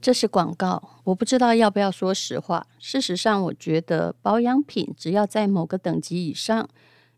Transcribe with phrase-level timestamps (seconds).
[0.00, 2.66] 这是广告，我不知道要不要说实话。
[2.78, 6.66] 事实上，我觉得保养品只要在某个等级以上，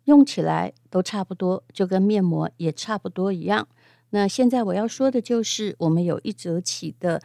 [0.05, 3.69] 用起来都差不多，就跟面膜也差不多一样。
[4.11, 7.23] 那现在我要说的就是，我们有一折起的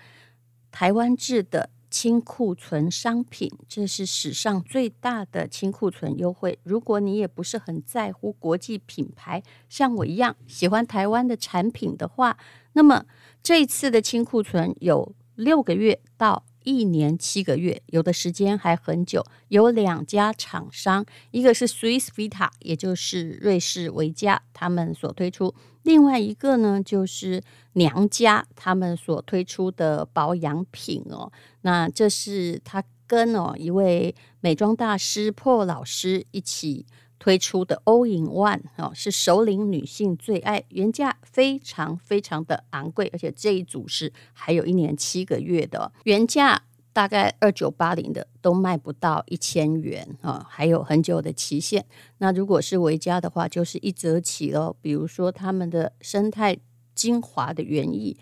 [0.72, 6.60] 台湾制的清库存商品，这是史上最大的清库存优惠。
[6.62, 12.38] 如果你也不是很在乎国际品牌，像我一样喜欢台湾的产品的话，
[12.74, 13.06] 那么
[13.42, 15.16] 这一次的清库存有。
[15.38, 19.24] 六个月到一年七个月，有的时间还很久。
[19.50, 27.42] 有两家厂商，一个是 Swiss Vita，也就是瑞士维嘉，他们所推出；另外一个呢，就是
[27.74, 31.32] 娘家他们所推出的保养品哦。
[31.62, 36.86] 那这是他跟哦一位美妆大师 po 老师一起。
[37.20, 51.86] 推出的 All in One 哦，是熟龄女性最爱，原价非常非常的昂贵，而且这一组是还有一年七个月的，原价大概二九八零的都卖不到一千元啊，还有很久的期限。
[52.18, 54.76] 那如果是维嘉的话，就是一折起喽。
[54.82, 56.58] 比如说他们的生态
[56.96, 58.18] 精华的原液，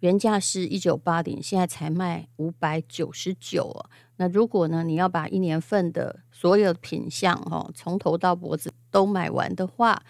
[0.00, 3.90] 原价是一九八零，现在才卖五百九十九哦。
[4.16, 10.02] 那如果呢，你要把一年份的所有品相哦，从头到脖子都买完的话，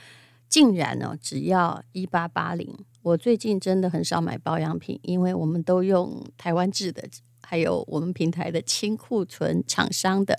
[0.48, 2.76] 竟然呢只要一八八零。
[3.02, 7.08] 我最近真的很少买保养品，因为我们都用台湾制的，
[7.42, 10.38] 还有我们平台的清库存厂商的，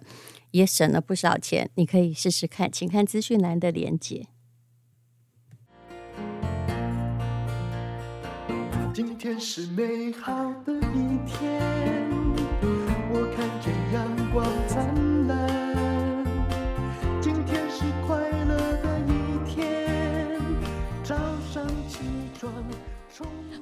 [0.51, 1.69] 也省了不少钱。
[1.75, 4.27] 你可以试试看，请看资讯栏的链接。
[8.99, 12.08] 今天是美好的一天。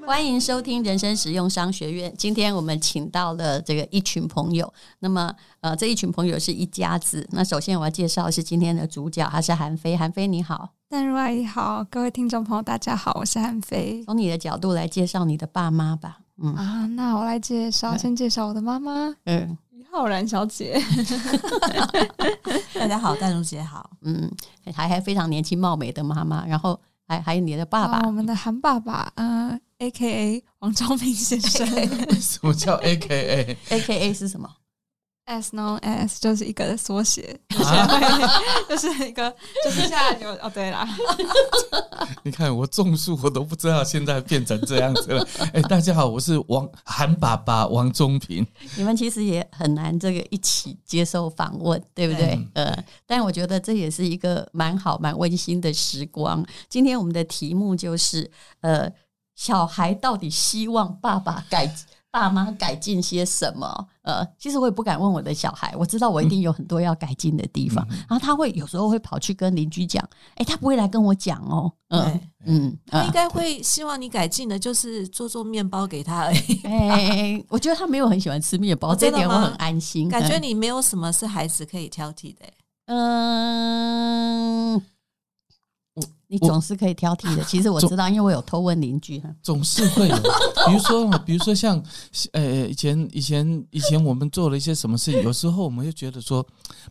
[0.08, 2.14] 欢迎收听人生实用商学院。
[2.18, 4.74] 今天我们请到了这个一群朋友。
[5.00, 7.28] 那么，呃，这一群朋友是一家子。
[7.34, 9.98] 那首先我要介绍的是今天的主角，他是韩非。
[9.98, 14.02] 韩非你好，淡如阿姨好，各位听众朋友大家好，我是韩非。
[14.06, 16.20] 从你的角度来介绍你的爸妈吧。
[16.42, 19.14] 嗯啊，那我来介绍，先介绍我的妈妈。
[19.26, 20.82] 嗯，于浩然小姐。
[22.74, 23.90] 大家好，淡如姐好。
[24.04, 24.32] 嗯，
[24.74, 26.48] 还还非常年轻貌美的妈妈。
[26.48, 29.60] 然后还还有你的爸爸，我们的韩爸爸，嗯、呃。
[29.80, 31.68] A K A 王忠平先生，
[32.20, 34.50] 什么叫 A K A？A K A 是什么
[35.28, 39.30] ？As known as 就是一个缩写，啊、就是 一个
[39.64, 40.88] 就是现在有哦，对啦，
[42.24, 45.28] 你看我种树我都不知道，现在变成这样子了。
[45.54, 48.44] 哎，大家好，我是王韩爸爸王忠平。
[48.78, 52.30] 你们其实也很难这个一起接受访问，对不对？
[52.56, 56.44] 嗯、呃，但我觉得这也是一个蛮好蛮温馨的时光。
[56.68, 58.92] 今天我们的题目就是呃。
[59.38, 61.74] 小孩到底希望爸爸改、
[62.10, 63.88] 爸妈改进些什么？
[64.02, 67.86] 呃，其实我也不敢问我的小孩，我知道我一定有很多要改进的地方。
[67.92, 70.04] 嗯、然后他会有时候会跑去跟邻居讲，
[70.36, 71.72] 哎，他不会来跟我讲哦。
[71.90, 76.62] 嗯嗯，他应该会希望你改进的，就是做做面包给他而已。
[76.66, 80.10] 哎，我觉得他没有很喜欢吃面包，这点我很安心。
[80.10, 82.46] 感觉你没有什么是孩子可以挑剔的。
[82.88, 84.82] 嗯。
[86.28, 87.44] 你总是可以挑剔的。
[87.46, 89.22] 其实我知道，因为我有偷问邻居。
[89.42, 90.16] 总是会有，
[90.68, 91.82] 比如说，比如说像，
[92.34, 96.46] 呃，以前以前以前我们做了一些什么事情，有时候我们就觉得说，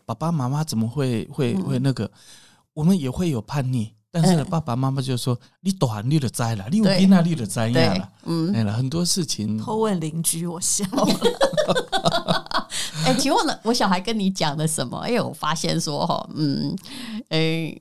[0.05, 2.09] 爸爸妈妈怎么会会会那个，
[2.73, 3.93] 我们也会有叛逆。
[4.09, 11.07] 但是呢，爸爸妈妈就说：“你短绿的灾了，你有比那绿的灾呀了。”嗯，哎了，很多事情偷问邻居，我笑了。
[13.05, 14.97] 哎，请问了，我小孩跟你讲了什么？
[15.05, 16.75] 哎，我发现说哈，嗯，
[17.29, 17.77] 哎。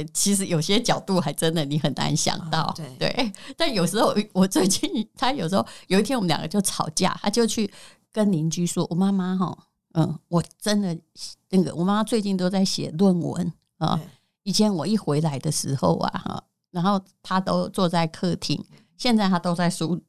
[0.00, 3.32] 呃，其实有些角度还真的你很难想到，对。
[3.56, 7.70] 但有时候我最近他有时候有一天我们两个就吵架，他就去
[8.12, 9.56] 跟邻居说：“我妈妈哈，
[9.94, 10.96] 嗯，我真的
[11.50, 14.00] 那个我妈妈最近都在写论文啊。
[14.42, 18.64] 以前我一回来的时候啊，哈，然后他都坐在客厅，
[18.96, 20.00] 现在他都在书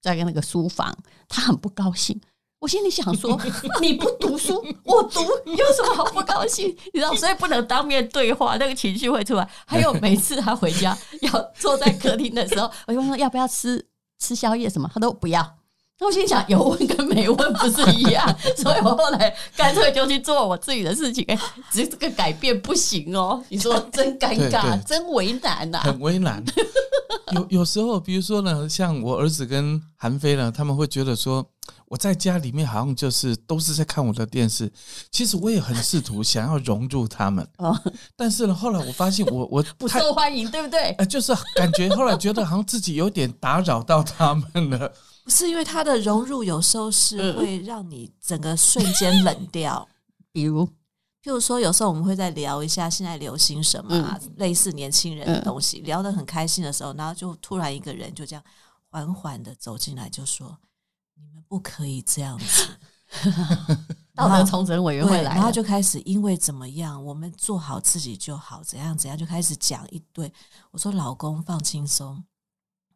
[0.00, 0.96] 在那个书房，
[1.28, 2.20] 他很不高兴。”
[2.60, 3.40] 我心里想说，
[3.80, 6.68] 你不读书，我读，有什么好不高兴？
[6.92, 9.48] 你知道，所以不能当面对话，那个情绪会出来。
[9.66, 13.82] 还有每次他回家要坐在客厅的时候， 我就问说要不要吃
[14.18, 15.56] 吃宵夜什么，他都不要。
[15.98, 18.26] 那我心想，有问跟没问不是一样？
[18.56, 21.24] 所以我后来干脆就去做我自己的事情。
[21.28, 21.38] 哎，
[21.72, 23.42] 只是这个改变不行哦。
[23.48, 26.44] 你说真尴尬，真为难呐、啊，很为难。
[27.32, 31.46] 有有时候，比如说呢，像我儿子跟韩非呢，他们会觉得说。
[31.90, 34.72] 我在家里面好像就是都是在看我的电视。
[35.10, 37.76] 其实我也很试图想要融入他们， 哦，
[38.14, 40.90] 但是呢，后来我发现我我 不受太欢迎，对不对？
[40.98, 44.92] 呃，就是感觉后来觉得好像自己有点打扰到他们了。
[45.24, 49.86] 不 是因为他的融入，有时候是会让你整个瞬间冷掉。
[50.30, 50.64] 比如，
[51.24, 58.42] 譬如说，有时候我们会在聊一下现在流行什么啊，嗯类似年轻人的东西，嗯聊得很开心的时候，然后就突然一个人就这样
[58.90, 60.56] 缓缓的走进来，就说
[61.20, 62.68] ：“你们不可以这样子。
[64.14, 70.30] ”道德重整委员会来了，然后就开始因为怎么样，我们做好自己就好，怎样怎样，就开始讲一堆。
[70.70, 72.22] 我说：“老公放轻松，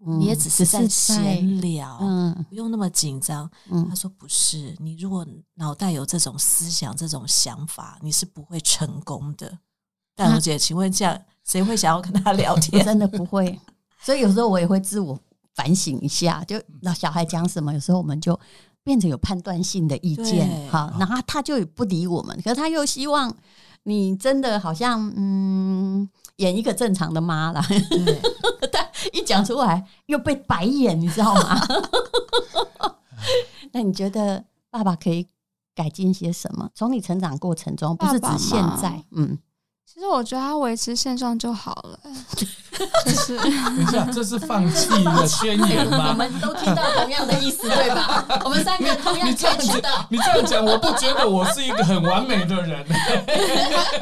[0.05, 9.59] 嗯你也只是在闲聊，嗯不用那么紧张。”嗯他说：“不是，你如果脑袋有这种思想、这种想法，你是不会成功的。”
[10.15, 12.85] 淡如姐，请问这样谁会想要跟他聊天？
[12.85, 13.59] 真的不会。
[14.01, 15.19] 所以有时候我也会自我
[15.55, 18.39] 反省一下，就那小孩讲什么，有时候我们就
[18.83, 23.35] 变成有判断性的意见，对好，然后他就不理我们，可是他又希望
[23.85, 28.21] 你真的好像嗯演一个正常的妈啦，对
[28.73, 31.61] 但一讲出来又被白眼，你知道吗？
[33.73, 35.27] 那你觉得爸爸可以
[35.75, 36.69] 改进些什么？
[36.75, 39.39] 从你成长过程中，不是指现在，嗯。
[39.95, 41.99] 其实我觉得他维持现状就好了，
[43.07, 46.13] 就是等一下，这是放弃的宣言我吗？
[46.13, 48.27] 们都听到同样的意思，对吧？
[48.45, 50.07] 我们三个同样你这样 catch 到讲，。
[50.11, 52.85] 你这样讲，我不觉得我是一个很完美的人。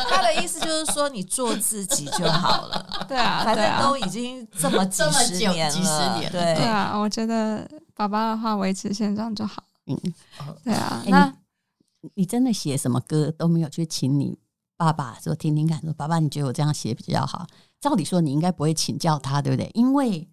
[0.09, 3.05] 他的意思就是说，你做自己就好了。
[3.07, 9.63] 对啊，反对啊正都已经这么几这么十久几十年了，年对对啊，我觉得爸爸的话维持现状就好。
[9.87, 9.95] 嗯，
[10.65, 11.31] 对啊，哎那
[12.15, 14.39] 你真的写什么歌都没有去请你
[14.85, 17.47] 爸爸说听听看，说爸爸你觉得我这样写比较好？
[17.81, 19.71] 照理说你应该不会请教他，对不对？
[19.75, 20.29] 因为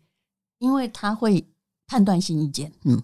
[0.60, 1.48] 因为他会
[1.88, 3.01] 判断性意见，嗯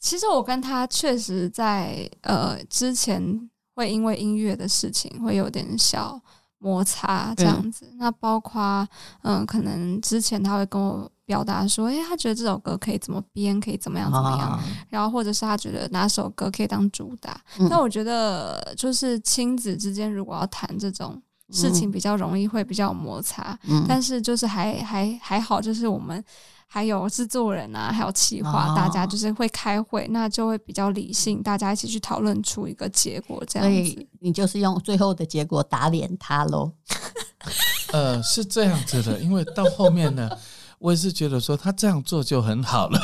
[0.00, 6.20] 其实我跟他确实在呃之前会因为音乐的事情会有点小
[6.58, 7.92] 摩擦这样子。
[7.98, 8.88] 那包括
[9.22, 14.48] 嗯、呃，可能之前他会跟我表达说，诶，他觉得这首歌可以怎么编，可以怎么样怎么样。
[14.52, 17.38] 啊然后或者是他觉得哪首歌可以当主打。
[17.58, 21.20] 嗯那我觉得就是亲子之间如果要谈这种
[21.50, 23.58] 事情，比较容易会比较有摩擦。
[23.64, 26.24] 嗯但是就是还还还好，就是我们
[26.66, 34.06] 还有制作人啊，还有企划，哦大家就是会开会，那就会比较理性，大家一起去讨论出一个结果，这样子。
[34.20, 36.72] 你就是用最后的结果打脸他喽。
[37.92, 40.30] 呃，是这样子的，因为到后面呢，
[40.78, 43.00] 我也是觉得说他这样做就很好了。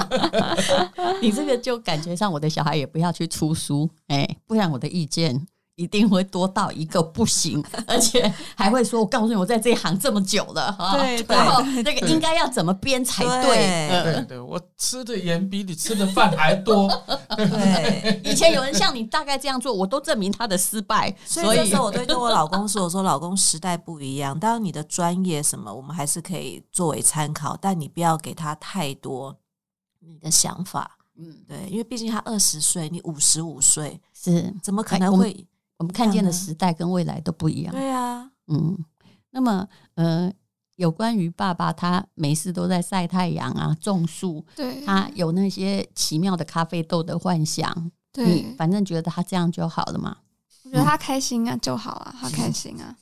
[1.22, 5.46] 你这个就感觉上我的小孩也不要去出书，哎，不然我的意见
[5.80, 13.56] 一定会多到一个不行， 而且还会说：“我告诉你，我在这一行这么久了，哈，对对然后那个应该要怎么编才对。
[13.56, 16.86] 对呃对对，我吃的盐比你吃的饭还多。
[17.34, 18.20] 对。
[18.30, 21.14] 以前有人像你大概这样做，我都证明他的失败。
[21.24, 29.34] 所以这时候我对跟我老公说：“我说老公，时代不一样，当然你的专业什么，我们还是可以作为参考，但你不要给他太多
[30.00, 30.98] 你的想法。
[31.22, 35.46] 嗯，对，因为毕竟他二十岁，你五十五岁，是怎么可能会？
[35.80, 37.72] 我们看见的时代跟未来都不一样。
[37.72, 38.76] 对啊，嗯，
[39.30, 40.30] 那么呃，
[40.76, 50.18] 有关于爸爸他每次都在晒太阳啊、种树，对，他有那些奇妙的咖啡豆的幻想，对你，反正觉得他这样就好了嘛。
[50.64, 52.94] 我觉得他开心啊就好了，他开心啊。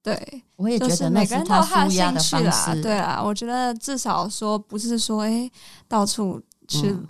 [0.00, 2.82] 对，我也觉得那每个人都有他的他舒压的方兴趣啦，式。
[2.82, 5.50] 对啊，我觉得至少说不是说哎
[5.88, 7.08] 到处去嗯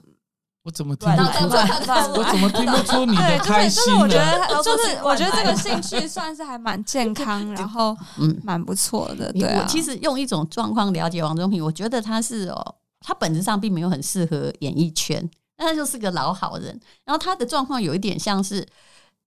[0.64, 1.44] 我怎么听不乱出？
[2.14, 4.46] 我怎么听不出你对，的就是开心就是我觉呢？
[4.48, 9.60] 得就是我觉得这个兴趣算是还蛮健康， 然后嗯，蛮不错的，对啊。
[9.60, 16.80] 我其实用一种状况了解王中平，我觉得他是哦，他本质上并没有很适合演艺圈，但他就是个老好人。
[17.04, 18.64] 然后他的状况有一点像是，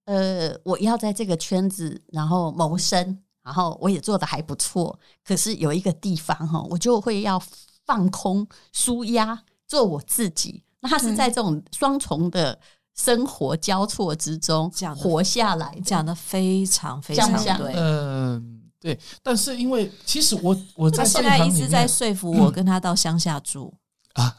[0.06, 7.38] 呃，我要在这个圈子然后谋生，然后我也做的还不错，可是有一个地方哈，我就会要
[7.84, 10.62] 放空、舒压，做我自己。
[10.86, 12.56] 那他是在这种双重的
[12.94, 17.72] 生活交错之中讲活下来，讲的非常非常对。
[17.74, 18.96] 嗯，对。
[19.20, 23.74] 但是因为其实我我在他现在一直在说服我跟他到乡下住
[24.14, 24.36] 啊。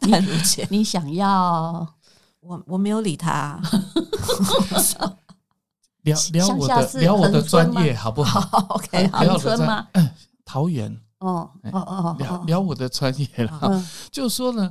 [0.00, 1.86] 淡如 姐，你想要
[2.40, 3.60] 我我没有理他，
[6.02, 9.86] 聊聊我的聊我的专业好不好？OK，好恒聊我的专春吗？
[9.92, 10.10] 嗯
[10.44, 13.58] 桃园哦哦哦哦聊哦，聊我的专业了。
[13.62, 14.70] 嗯 就是说呢，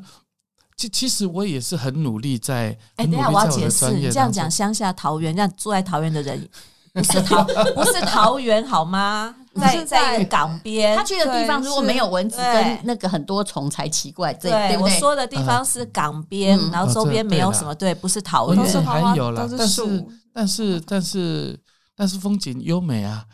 [0.78, 6.48] 其其实我也是很努力在，哎，等一下我要解释，你这样讲乡下桃园，这样住在桃园的人
[6.94, 9.36] 不是桃不是桃园好吗？
[9.56, 10.98] 在在港边。
[10.98, 14.34] 他去的地方如果没有蚊子跟那个很多虫才奇怪。
[14.34, 21.58] 对，对我说的地方是港边，然后周边没有什么，对，不是桃园，都是还有了，但是但是但是
[21.96, 23.26] 但是风景优美啊。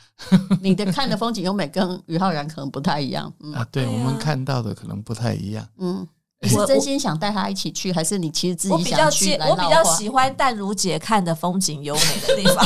[0.62, 3.65] 你的看的风景优美跟于浩然可能不太一样啊。
[3.72, 5.68] 对，我们看到的可能不太一样。
[5.77, 6.08] 嗯。
[6.44, 9.38] 你是真心想带他一起去，还是你其实自己想去？
[9.41, 12.65] 我比较喜欢淡如姐看的风景优美的地方。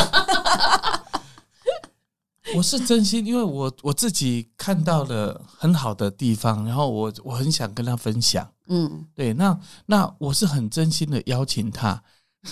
[2.55, 8.49] 我是真心，因为我我自己看到了很好的地方，然后我我很想跟他分享。
[8.67, 12.01] 嗯，对，那那我是很真心的邀请他，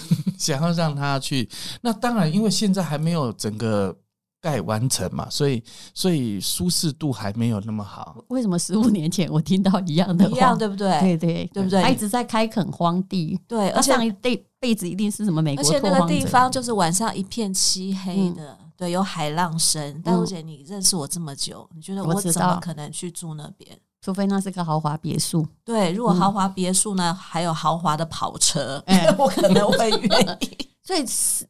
[0.37, 1.49] 想要让他去。
[1.81, 3.95] 那当然，因为现在还没有整个。
[4.43, 8.21] 盖完成嘛，所以所以舒适度还没有那么好。
[8.27, 10.31] 为什么十五年前我听到一样的话？
[10.35, 10.99] 一样对不对？
[10.99, 11.81] 对对对不对？
[11.81, 15.63] 他一直在开垦荒地，对，而且上一辈辈子一定是什么美国。
[15.63, 20.01] 而且那个地方就是晚上一片漆黑的，嗯、对，有海浪声。
[20.03, 23.71] 但我觉得你认识我这么久，你觉得我怎么可能去住那边？
[24.03, 25.47] 除非那是个豪华别墅。
[25.63, 30.67] 对，如果豪华别墅呢，嗯、还有豪华的跑车，嗯、 我可能会愿意。
[30.83, 30.99] 所以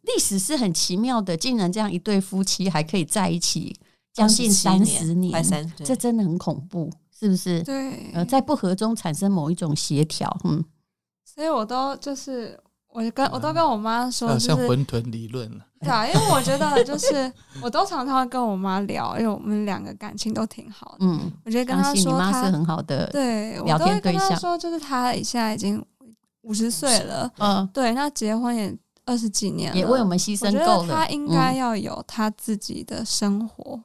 [0.04, 3.76] 历史是很奇妙的，竟然这样一对夫妻还可以在一起
[4.14, 7.64] 将近三十年，这真的很恐怖，是不是？
[7.64, 10.64] 对，呃，在不和中产生某一种协调，嗯，
[11.26, 12.60] 所以我都就是，
[12.94, 17.32] 我跟我都跟我妈说，就是像混沌理论了，对啊，因为我觉得就是，
[17.62, 25.84] 我都常常跟我妈聊，因为我们两个感情都挺好的，嗯，我觉得跟她说，你妈是很好的，对，聊天对象，说就是她现在已经
[26.42, 28.76] 五十岁了，嗯，对，那结婚也。
[29.06, 30.78] 二十几年了，也为我们牺牲够了。
[30.78, 33.84] 我觉得他应该要有她自己的生活，嗯、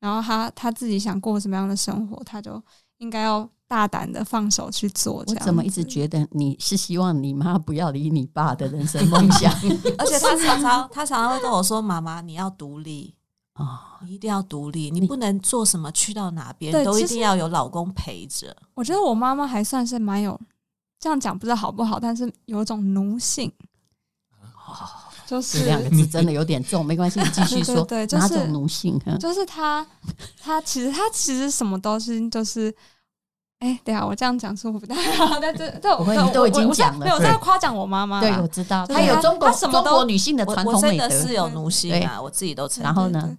[0.00, 2.58] 然后她她自己想过什么样的生活，她就
[2.96, 5.24] 应该要大胆的放手去做。
[5.26, 9.52] 我怎么一直觉得你是希望你妈不要理你爸的人生梦想？
[9.98, 13.12] 而且他常常他常常会跟我说：“妈妈，你要独立
[13.54, 20.40] 啊，你一定要独立，你不能做什么去到哪边都一定要有老公陪着。”我觉得我妈妈还算是蛮有
[21.00, 23.52] 这样讲，不知道好不好，但是有一种奴性。
[25.26, 27.82] 就是两个字真的有点重，没关系，你继续说。
[27.82, 29.00] 对，就是哪种奴性？
[29.18, 29.84] 就是他，
[30.38, 32.72] 他其实他其实什么东西就是，
[33.60, 38.20] 哎，对啊，我这样讲说不太好，但这这我你都已经讲了，没有在夸奖我妈妈。
[38.20, 42.84] 对，我知道，她有中国中国女性的传统美德，是有奴性啊，我自己都承认。
[42.84, 43.36] 然后呢，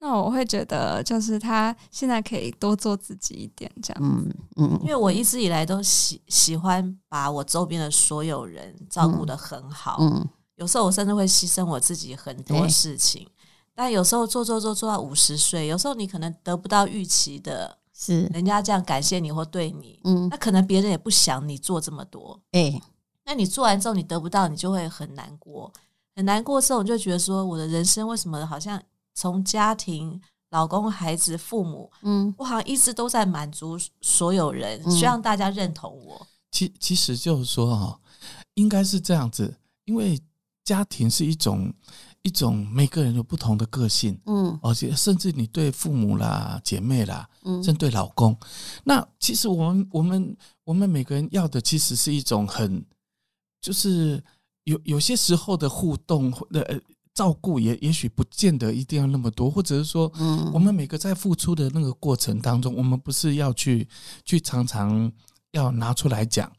[0.00, 4.02] 那我会觉得，就是她现在可以多做自己一点，这样。
[4.02, 9.98] 嗯嗯，因为我一直以来都喜喜欢把我周边的所有人照顾得很好。
[10.00, 10.28] 嗯。
[10.56, 13.30] 有时候我甚至会牺牲我自己很多事情，对
[13.76, 18.26] 但有时候做做做做到五十岁，有时候你可能得不到预期的，是。
[18.26, 22.82] 人家这样感谢你或对你，嗯，那可能别人也不想你做这么多，哎、欸，
[23.24, 25.72] 那你做完之后你得不到，你就会很难过，
[26.14, 28.80] 很难过之后你就觉得说，我的人生为什么好像
[29.14, 36.26] 从家庭、老公、孩子、父母，嗯，我好像一直都在满足所有人，嗯、希望大家认同我。
[36.52, 38.00] 其其实就是说哈，
[38.54, 40.20] 应该是这样子，因为。
[40.64, 41.72] 家庭是一种
[42.28, 48.36] 一种每个人有不同的个性，嗯，而且甚至你对父母啦、姐妹啦，嗯，甚至对老公，
[48.84, 52.84] 那其实我们我们我们每个人要的其实是一种很，
[53.62, 54.22] 就是
[54.64, 56.78] 有有些时候的互动的呃
[57.14, 63.88] 照顾，也也许不见得一定要那么多，或者是说，嗯，我们每个在付出的那个过程当中，我们不是要去
[64.26, 65.10] 去常常
[65.52, 66.52] 要拿出来讲，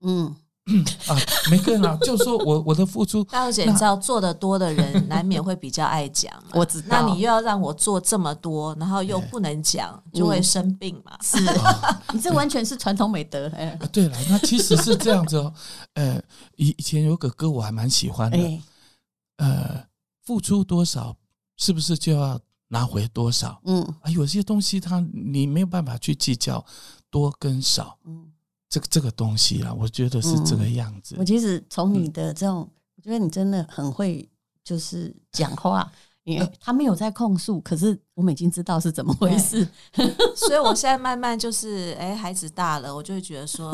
[0.00, 0.34] 嗯。
[0.68, 1.16] 嗯啊，
[1.48, 6.32] 每个人啊， 就说我我的付出，大姐，你知道做的多的人 难免会比较爱讲。
[6.54, 11.16] 我知道，那你又要让我做这么多，然后又不能讲，就会生病嘛。
[11.22, 11.38] 是，
[12.12, 13.48] 你这完全是传统美德。
[13.54, 15.54] 哎，对了，那其实是这样子哦。
[15.94, 16.20] 呃，
[16.56, 18.62] 以以前有个歌我还蛮喜欢的，
[19.36, 19.84] 呃，
[20.24, 21.14] 付出多少
[21.56, 23.60] 是不是就要拿回多少？
[23.66, 26.64] 嗯，啊，有些东西它你没有办法去计较
[27.08, 27.96] 多跟少。
[28.04, 28.25] 嗯。
[28.68, 31.14] 这个这个东西啦，我觉得是这个样子。
[31.16, 34.28] 嗯、我其实从你的这种，嗯、我觉得你真的很会，
[34.64, 35.90] 就是讲话。
[36.26, 39.64] 因为他没有在控诉，可是我们已经知道是怎么回事。
[40.34, 43.72] 所以我现在慢慢就是，哎，孩子大了，我就会觉得说，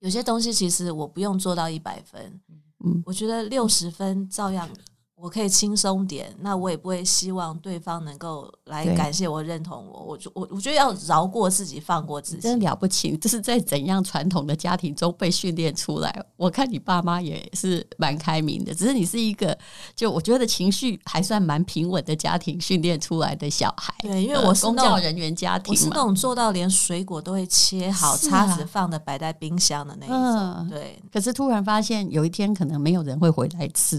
[0.00, 2.40] 有些东西其实我不用做到一百分，
[2.84, 4.68] 嗯，我觉得六十分照样。
[5.16, 10.02] 我可以轻松点，那我也不会希望对方能够来感谢我、认同我。
[10.02, 13.16] 我就我我觉得要饶过自己，放过自己，真了不起。
[13.16, 16.24] 这是在怎样传统的家庭中被训练出来？
[16.36, 19.56] 我看你爸妈也是蛮开明的，只是你是一个
[19.94, 23.94] 就我觉得情绪还算蛮平稳的家庭训练出来的小孩。
[24.00, 30.68] 对，因为我是公教人员家庭，我是那种做到连水果都会切好，叉子放的摆在冰箱的那一种。
[30.68, 33.94] 对，可是突然发现有一天可能没有人会回来吃。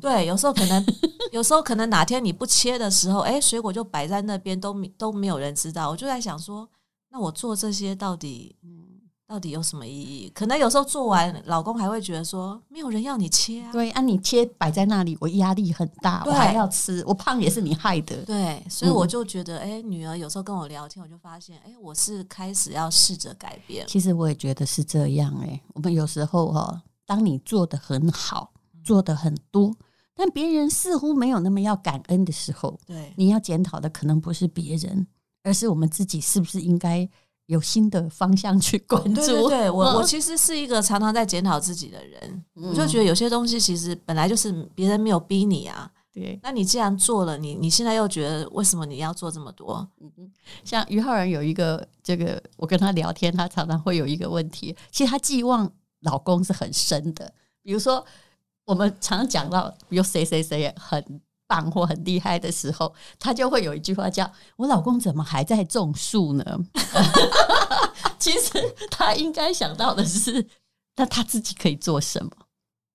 [0.00, 0.84] 对，有时候可能。
[1.32, 5.88] 有时候可能哪天你不切的时候，哎、欸，水果就摆在那边，都都没有人知道。
[5.88, 6.68] 我就在想说，
[7.10, 8.56] 那我做这些到底，
[9.28, 10.28] 到底有什么意义？
[10.34, 13.70] 可能有时候做完，老公还会觉得说，没有人要你切啊。
[13.70, 18.16] 对，啊，你切摆在那里，我压力很大，我还要吃，我胖也是你害的。
[18.24, 23.86] 对，所以我就觉得，哎、欸，女儿有时候跟我聊天，我就发现，哎、欸，我是开始要试着改变。
[23.86, 28.50] 其实我也觉得是这样、欸，哎，我们有时候哈，当你做的很好，
[28.82, 29.72] 做的很多。
[30.22, 35.06] 但别人似乎没有那么要感恩的时候，对，你要检讨的可能不是别人，
[35.42, 37.08] 而是我们自己是不是应该
[37.46, 39.14] 有新的方向去关注？
[39.14, 49.88] 对对对， 我我其实是一个常常在检讨自己的人，嗯、我就觉得有些东西其实本来就是别人没有逼你啊，对，那你既然做了，你你现在又觉得为什么你要做这么多？
[50.02, 50.30] 嗯，
[50.64, 55.72] 像于浩然有一个这个，我跟他聊天，他常常会有一个问题，其实他寄望
[56.02, 58.04] 老公是很深的，比如说。
[58.64, 66.44] 我们常讲到有谁谁谁很棒或很厉害的时候，他就会有一句话叫“我老公怎么还在种树呢？”
[68.18, 70.46] 其实他应该想到的是，
[70.94, 72.30] 那他自己可以做什么？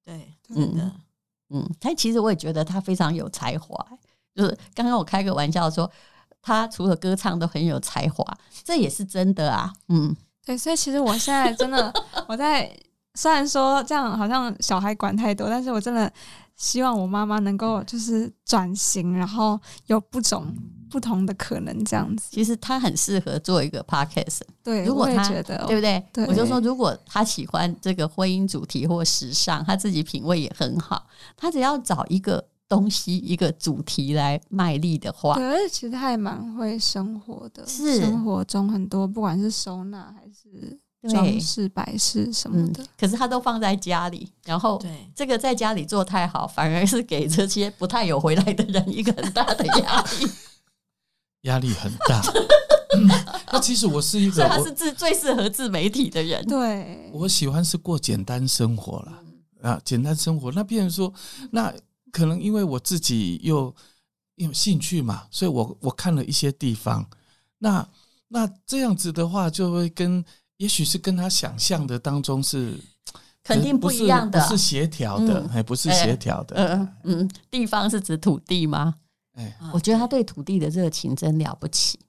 [0.05, 3.85] 对，真的，嗯嗯，他其实我也觉得他非常有才华。
[4.33, 5.91] 就是刚刚我开个玩笑说，
[6.41, 8.25] 他除了歌唱都很有才华，
[8.63, 9.73] 这也是真的啊。
[9.89, 11.91] 嗯，对，所以其实我现在真的
[12.29, 12.73] 我在。
[13.15, 16.11] 虽然说这样好像小孩管太多，但是我真的
[16.55, 20.53] 希望我妈妈能够就是转型，然后有不种
[20.89, 22.27] 不同的可能这样子。
[22.31, 24.41] 其实她很适合做一个 podcast。
[24.63, 26.03] 对，如果她觉得对不对？
[26.13, 40.79] 对，我就说，如果她喜欢这个婚姻主题或时尚，她自己品味也很好，她只要找一个东西、一个主题来卖力的话，可是其实她还蛮会生活的，是生活中很多不管是收纳还是。
[41.09, 44.81] 装饰摆饰什么的，嗯，可是他都放在家里，然后
[45.15, 50.31] 这个在家里做太好，反而是给这些不太有回来的人一个很大的压力，
[51.43, 52.21] 压力很大。
[53.51, 56.45] 那其实我是一个，他是自最适合自媒体的人。
[56.45, 59.21] 对，我喜欢是过简单生活了
[59.61, 60.51] 啊，简单生活。
[60.51, 61.13] 那别人说，
[61.51, 61.73] 那
[62.11, 63.73] 可能因为我自己又
[64.35, 67.05] 有兴趣嘛，所以我我看了一些地方，
[67.59, 67.85] 那
[68.29, 70.23] 那这样子的话，就会跟。
[70.57, 72.77] 也许是跟他想象的当中是
[73.43, 76.55] 肯定不一样的，不是协调的，还不是协调的。
[76.55, 78.95] 嗯嗯，地方是指土地吗？
[79.33, 81.99] 哎，我觉得他对土地的热情真了不起，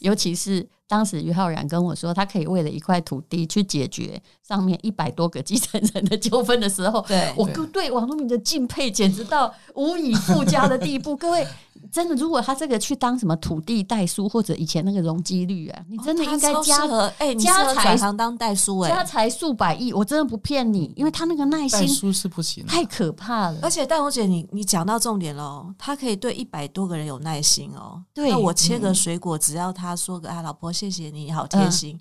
[0.00, 0.68] 尤其是。
[0.90, 11.14] 当时于浩然跟我说，他可以为了一块土地去解决上面一百多个继承人的纠纷的时候，对我对王东明的敬佩简直到无以复加的地步。
[11.18, 11.46] 各位，
[11.90, 16.86] 真的，如果他这个去当什么土地代书或者以前那个容积率啊，你真的应该加
[17.18, 23.58] 哎，加财当代书哎，加财数百亿，我真的不骗你，因为他那个耐心，代书是不行，太可怕了。
[23.62, 28.02] 而且戴红姐，你你讲到重点喽，他可以对一百多个人有耐心哦。
[28.14, 30.68] 对，那我切个水果，只要他说个啊，老婆。
[30.78, 31.98] 谢谢你好贴心，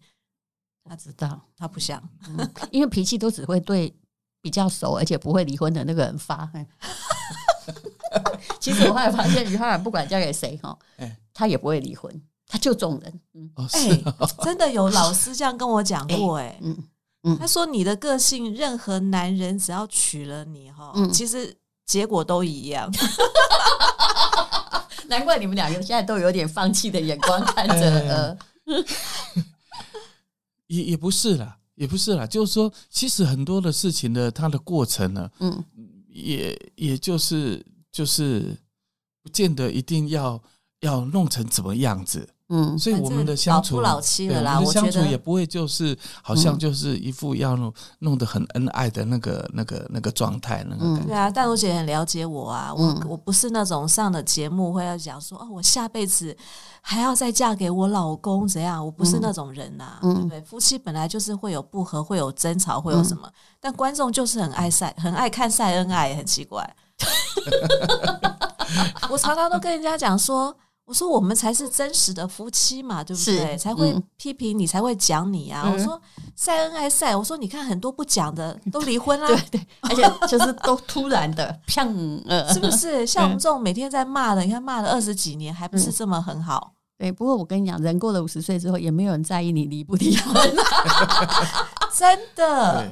[0.86, 3.92] 嗯，他知道他不想，嗯，因为脾气都只会对
[4.42, 6.48] 比较熟而且不会离婚的那个人发。
[8.60, 10.78] 其实我后来发现，于浩然不管嫁给谁哈，
[11.34, 13.22] 他也不会离婚，他就这种人。
[13.34, 14.04] 嗯，欸，
[14.44, 16.78] 真的有老师这样跟我讲过，哎，嗯
[17.24, 22.92] 嗯，他说你的个性，任何男人只要娶了你哈，其实结果都一样。
[25.08, 28.38] 难怪你们两个现在都有点放弃的眼光看着，呃，
[30.68, 35.64] 也也不是啦，也不是啦，就是说，其实很多的事情的它的过程呢，嗯，
[36.10, 37.66] 也也就是
[37.98, 38.56] 就是
[39.24, 40.40] 不见得一定要
[40.82, 42.30] 要弄成怎么样子。
[42.50, 51.08] 嗯，所以我们的相处，老夫老妻了啦，我们的相处也不会就是好像就是一副要弄弄得很恩爱的那个那个那个状态，那个感觉。
[51.08, 56.34] 对啊，但我姐很了解我啊，我我不是那种上了节目会要讲说哦，我下辈子
[56.82, 58.86] 还要再嫁给我老公怎样？
[58.86, 60.40] 我不是那种人呐，对不对？
[60.44, 63.30] 夫妻本来就是会有不和，会有争吵，会有什么，
[63.60, 66.76] 但观众就是很爱晒，很爱看晒恩爱，很奇怪。
[69.10, 70.56] 我常常都跟人家讲说。
[70.88, 73.52] 我说我们才是真实的夫妻嘛，对不对？
[73.52, 75.64] 是才会批评你，嗯、才会讲你啊！
[75.66, 76.02] 嗯、我说
[76.34, 81.94] 晒恩爱晒，我说你看很多不讲的都离婚啦，对 对，而且就是都突然的， 像
[82.26, 83.06] 呃，是不是？
[83.06, 86.72] 像我们这种每天在骂的，你看骂了二十几年，还不是这么很好？
[86.74, 90.34] 嗯、对，不过我跟你讲，人过了五十岁之后，也没有人在意你离不离婚，
[91.94, 92.90] 真的。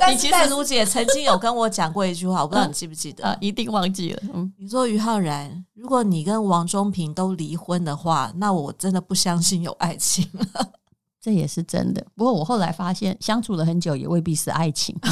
[0.00, 3.24] 但其实卢姐曾经有跟我讲过一句话，我不知道你记不记得？
[3.28, 4.22] 啊，一定忘记了。
[4.34, 10.46] 嗯，你说于浩然，如果你跟王中平都离婚的话，那我真的不相信有爱情了。
[11.22, 12.04] 这也是真的。
[12.16, 14.96] 不过我后来发现，相处了很久也未必是爱情。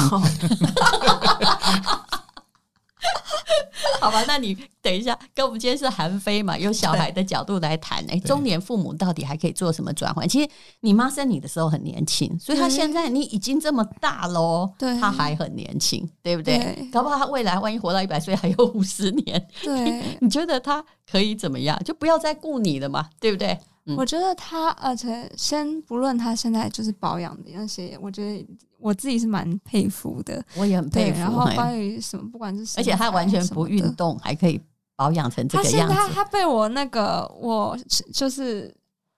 [3.99, 8.03] 好吧，那你等一下，跟我们今天是韩非嘛，用小孩的角度来谈。
[8.09, 10.27] 哎，中年父母到底还可以做什么转换？
[10.27, 10.49] 其实
[10.81, 16.57] 你妈生你的时候很年轻，所以她现在你已经这么大喽，对，她还很年轻，对不对？
[16.57, 19.47] 对，搞不好她未来万一活到一百岁，还有五十年。
[19.63, 21.79] 对，你觉得她可以怎么样？
[21.83, 23.57] 就不要再顾你了嘛，对不对？
[23.85, 28.47] 嗯、我觉得他，而且先不论他现在就是保养的那些，我觉得。
[28.83, 31.19] 我自己是蛮佩服的，我也很佩服。
[31.19, 34.59] 然后关于什么，不管是，而且他完全不运动，还可以
[34.95, 35.93] 保养成这个样子。
[35.93, 37.77] 他他他被我那个，我
[38.11, 38.75] 就是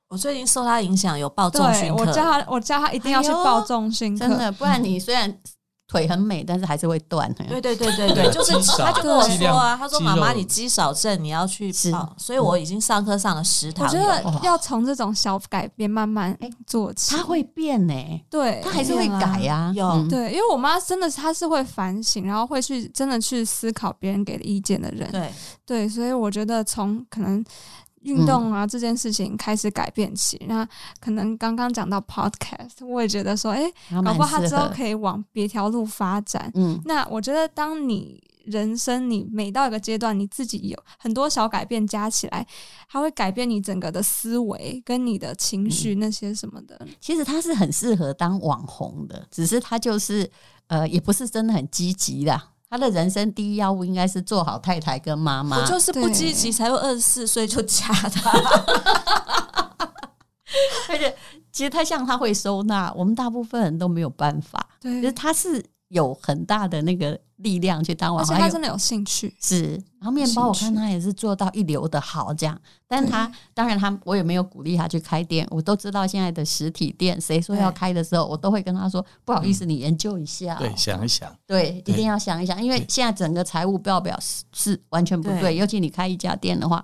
[0.10, 1.96] 我最近受他影响，有报重训课。
[1.96, 5.34] 我叫他，我叫他一定要去报重训课，真的，不然你虽然。
[5.88, 7.32] 腿很美，但是还是会断。
[7.34, 12.16] 对对对对对，就是他就跟我说啊，他说妈妈你肌少症，你要去跑。
[12.18, 13.86] 所以我已经上课上了十堂。
[13.86, 17.16] 我觉得要从这种小改变慢慢做起。
[17.16, 17.94] 他会变呢，
[18.30, 19.72] 对，他还是会改呀。
[19.76, 25.10] 有对，因为我妈真的是，她是会反省，然后会去真的去思考别人给的意见的人。
[25.12, 25.32] 对
[25.66, 27.44] 对，所以我觉得从可能。
[28.04, 36.52] 运动啊，这件事情开始改变起，嗯、那可能刚刚讲到 podcast，我也觉得说，哎、欸，搞不好他之后可以往别条路发展。
[36.56, 42.46] 嗯，那我觉得，当你人生你每到一个阶段，你自己有很多小改变加起来，
[42.90, 46.76] 它会改变你整个的思维跟你的情绪那些什么的。
[46.82, 50.30] 嗯、其实他是很适合当网红的，只是他就是
[50.68, 52.42] 呃，也不是真的很积极的。
[52.74, 55.58] 他的人生第一要务应该是做好太太跟妈妈。
[55.58, 58.32] 我就是不积极，才会二十四岁就嫁他。
[60.90, 61.16] 而且，
[61.52, 64.70] 其实他像他会收纳，我们大部分人都没有办法。
[64.82, 65.64] 对，其实他是。
[65.94, 69.34] 有很大的那个力量去当网红，而且他真的有兴趣。
[69.40, 86.84] 是，然后面包我看他也是做到一流的好这样，但他当然他我也没有鼓励他去开店，我都知道现在的实体店，谁说要开的时候，我都会跟他说不好意思，你研究一下，对，想一想，对，一定要想一想，因为现在整个财务报表是是完全不对，尤其你开一家店的话，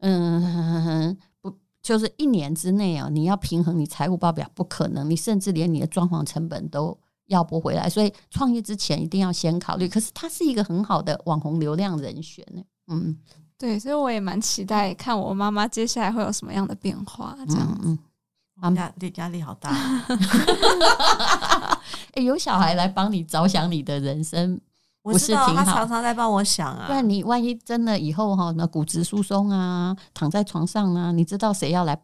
[0.00, 6.98] 嗯，不就是一年之内啊，你要平衡你财务报表不可能，你甚至连你的装潢成本都。
[7.28, 9.88] 要不回来，所以创业之前一定要先考虑。
[9.88, 12.62] 可是他是一个很好的网红流量人选呢。
[12.88, 13.16] 嗯，
[13.56, 17.36] 对，所以我也蛮期待看我妈妈接下来会有什么样的变化。
[17.46, 17.98] 这样子，
[18.54, 19.70] 妈妈压力压力好大。
[22.14, 24.60] 哎，有小孩来帮你着想你的人生，
[25.02, 25.54] 不是挺好？
[25.54, 26.86] 他常常在帮我想啊。
[26.86, 32.00] 不然你万一真的以后哈，那骨质疏松啊，躺在床上啊，你知道谁要来？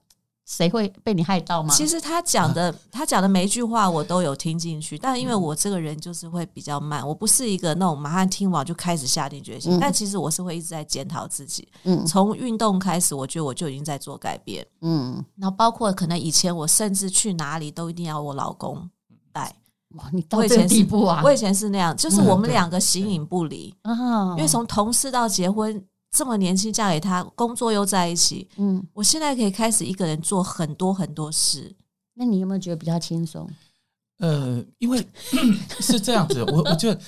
[0.47, 1.73] 谁会被你害到吗？
[1.75, 9.73] 其实他讲的，啊、他讲的每一句话我都有听进去，但因为我这个人就是会比较慢，我不是一个那种马上听完就开始下定决心。
[9.73, 11.67] 嗯、但其实我是会一直在检讨自己。
[11.85, 14.67] 嗯，从运动开始，我觉得我就已经在做改变。
[14.83, 18.91] 嗯，然后包括可能以前我甚至去哪里都一定要我老公
[19.33, 19.51] 带。
[19.97, 21.23] 哇，你到这个地步啊！
[21.25, 23.75] 我以前是那样，就是我们两个形影不离。
[23.83, 25.83] 嗯，因为从同事到结婚。
[26.15, 31.75] 这么年轻嫁给他，工作又在一起，嗯，我现在可以开始一个人做很多很多事。
[32.15, 33.51] 那你有没有觉得比较轻松？
[34.19, 35.05] 呃，因为
[35.83, 37.01] 是这样子，我我觉得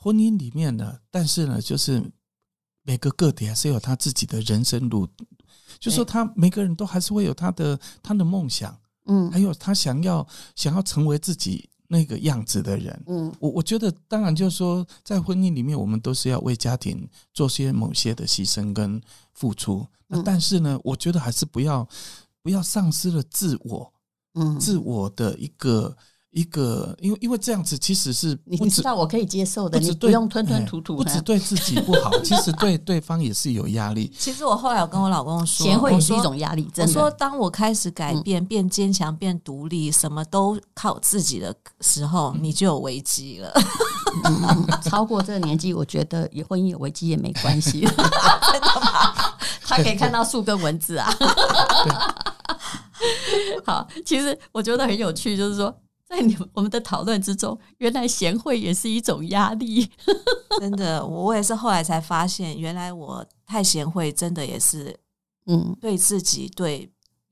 [0.00, 2.02] 婚姻里面呢，但是呢，就是
[2.82, 5.08] 每个个体还是有他自己的人生路，
[5.78, 11.70] 就说他每个人都还是会有他的他的梦想，嗯，还有他想要想要成为自己。
[11.88, 19.00] 那个样子的人，嗯，我我觉得当然就是说，在婚姻里面，我们都是要为家庭做些某些的牺牲跟
[19.32, 19.86] 付出。
[20.08, 21.88] 那但是呢，我觉得还是不要
[22.42, 23.92] 不要丧失了自我，
[24.34, 25.96] 嗯，自我的一个。
[26.36, 34.12] 一个，因为因为这样子其实是你知道我可以接受的，你不用吞吞吐吐，不只对自己不好， 其实对对方也是有压力。
[34.18, 36.68] 其实我后来有跟我老公说，贤惠也是一种压力。
[36.74, 43.50] 真的，我说当我开始改变、变坚强、变独立，什么都靠自己的时候，你就有危机了。
[44.82, 47.80] 超过这个年纪，我觉得以婚姻有危机也没关系。
[47.80, 49.14] 真的吗？
[49.62, 51.10] 他可以看到树跟文字啊。
[53.64, 55.74] 好，其实我觉得很有趣，就是说。
[56.08, 59.90] 在你们我们的讨论之中，原来贤惠也是一种压力。
[60.60, 64.96] 真的，我也是后来才发现，原来我太贤惠，真的也是，
[65.46, 66.88] 嗯，对自己、对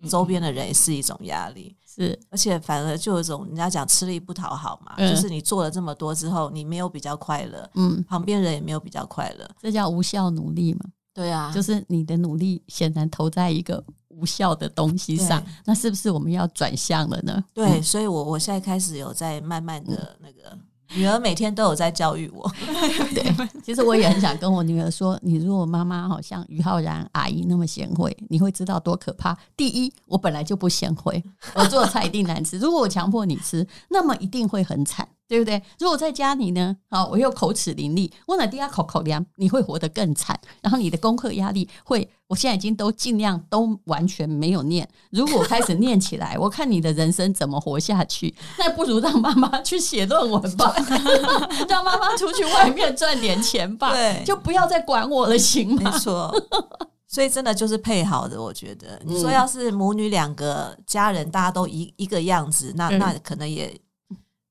[0.08, 1.76] 周边的人也是一种压力。
[1.86, 10.80] 是，而且反而就有一种人家讲吃力不讨好嘛，嗯、就是你做了这么多之后，你没有比较快乐，嗯，旁边人也没有比较快乐，这叫无效努力嘛？
[11.14, 13.84] 对啊，就是你的努力显然投在一个。
[14.16, 17.42] 无效的东西上，那是不是我们要转向了呢？
[17.52, 20.56] 对，所以我我现在开始有在慢慢的那个，
[20.94, 22.50] 女儿每天都有在教育我。
[23.14, 29.36] 对， 其实我也很想跟我女儿说，你如果妈妈好像于浩然阿姨那么贤惠，你会知道多可怕。
[29.56, 31.22] 第一，我本来就不贤惠，
[31.54, 32.58] 我做菜一定难吃。
[32.58, 35.06] 如果我强迫你吃，那么一定会很惨。
[35.26, 35.62] 对不对？
[35.78, 40.38] 如果在家里呢，好，我又口齿伶俐，我哪第二口口粮，你会活得更惨。
[40.60, 44.86] 然后你的功课压力会，我现在已经都尽量都完全没有念。
[45.10, 48.34] 如果我开始念起来， 我看你的人生怎么活下去？
[48.58, 50.74] 那不如让妈妈去写论文吧，
[51.68, 53.92] 让妈妈出去外面赚点钱吧。
[53.92, 55.90] 对，就不要再管我了，行吗？
[55.90, 56.34] 没错。
[57.08, 59.00] 所以真的就是配好的，我觉得。
[59.06, 63.74] 你说要是母女两个家人大家都一一个样子，那那可能也。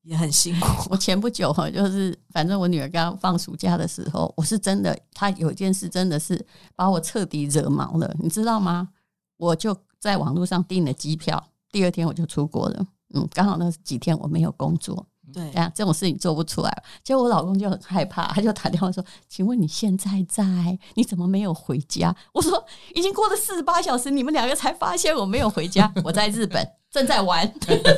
[0.03, 0.67] 也很辛苦。
[0.91, 8.89] 我前不久哈，就是反正我女儿刚放暑假的时候，我是真的，她有一件事真的是把我彻底惹毛了，你知道吗？
[9.37, 12.85] 我就在网络上订了机票，第二天我就出国了。
[13.15, 16.83] 嗯，刚好那几天我没有工作，对，这样这种事情做不出来。
[17.03, 20.77] 结果我老公就很害怕，他就打电话说：“请问你现在在？
[20.93, 22.63] 你怎么没有回家？”我说
[22.95, 27.51] ：“已经过了四十八小时，你们两个才发现我没有回家，我在日本。”正在玩。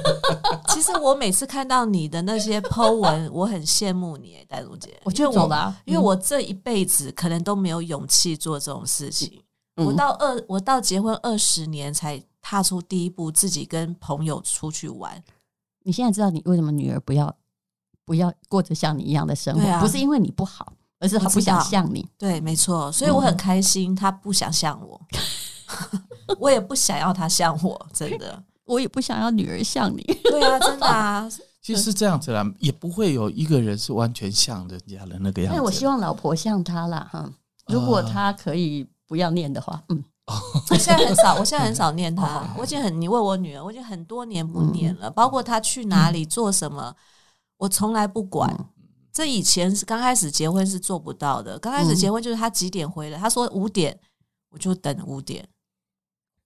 [0.73, 4.97] 其实我每次看到你的那些 po 文，我很羡慕你，戴茹姐。
[5.03, 9.43] 我觉得我吧，因为我这一辈子可能都没有勇气做这种事情。
[9.75, 15.21] 我到二，我到结婚二十年才踏出第一步，自己跟朋友出去玩。
[15.85, 17.33] 你现在知道你为什么女儿不要
[18.03, 19.79] 不要过着像你一样的生活？
[19.79, 22.05] 不是因为你不好，而是她不想像你。
[22.17, 22.91] 对，没错。
[22.91, 24.99] 所以我很开心，她不想像我，
[26.39, 28.43] 我也不想要她像我，真的。
[28.65, 30.01] 我也不想要女儿像你。
[30.23, 31.29] 对啊，真的啊。
[31.61, 35.55] 其实是这样子啦，也不会有一个人是完全像人家的那个样子。
[35.55, 37.07] 但我希望老婆像他啦。
[37.11, 37.31] 哈。
[37.67, 40.03] 如果他可以不要念的话，嗯。
[40.71, 42.43] 我现在很少，我现在很少念他。
[42.57, 45.09] 我已经很，你问我女儿，我已经很多年不念了。
[45.09, 46.95] 包括他去哪里做什么，
[47.57, 48.69] 我从来不管。
[49.11, 51.57] 这以前是刚开始结婚是做不到的。
[51.59, 53.99] 刚开始结婚就是他几点回来，他说五点，
[54.49, 55.47] 我就等五点。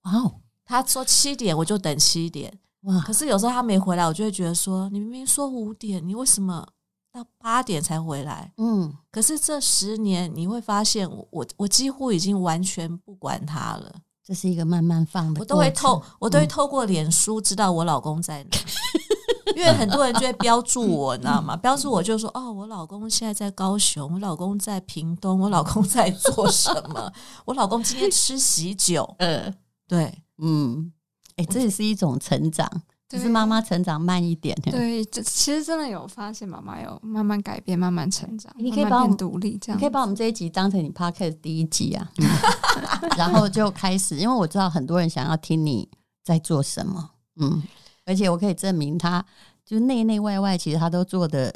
[0.02, 0.40] 哇哦。
[0.64, 2.56] 他说七点，我就等七点。
[2.82, 3.00] 哇！
[3.00, 6.64] 可是有时候他没回来，我就会觉得说，你明明说五点，你为什么
[7.12, 8.52] 到八点才回来？
[8.56, 8.92] 嗯。
[9.10, 13.92] 可是这十年，你会发现我，我我几乎已经完全不管他了。
[14.24, 15.40] 这是一个慢慢放的。
[15.40, 18.50] 我都会透，我都会透过脸书知道我老公在哪，
[19.46, 21.56] 嗯、因为很多人就会标注我，你知道吗？
[21.56, 27.12] 标注我就说，哦，我老公现在在高雄，我老公在屏东，我老公在做什么？
[27.44, 29.14] 我老公今天吃喜酒。
[29.18, 29.52] 嗯，
[29.88, 30.22] 对。
[30.38, 30.92] 嗯，
[31.36, 32.70] 哎、欸，这也是一种成长，
[33.10, 34.56] 只是妈妈成长慢一点。
[34.62, 38.54] 对，这其实真的有发现，妈妈有慢慢改变，慢慢成长。
[38.56, 42.28] 你可以把我们独立，这样，你可以把我们这一集当成你 podcast 第一集啊，嗯、
[43.18, 45.88] 然后就开始，因为我知道很多人想要听你
[46.22, 47.60] 在做什么，嗯，
[48.06, 49.24] 而且我可以证明他，
[49.66, 51.52] 就内内外外，其实他都做的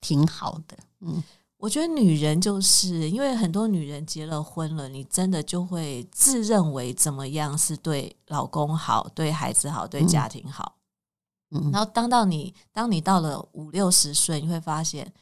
[0.00, 1.22] 挺好的，嗯。
[1.58, 10.75] 我觉得女人就是因为很多女人结了婚了，你真的就会自认为怎么样是对老公好、对孩子好、对家庭好。
[11.50, 15.12] 嗯，然后当到你当你到了五六十岁，你会发现，